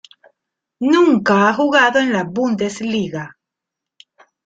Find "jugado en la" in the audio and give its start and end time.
1.53-2.23